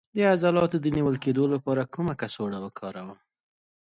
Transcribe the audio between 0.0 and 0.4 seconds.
د